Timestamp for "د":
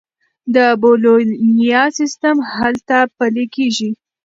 0.55-0.57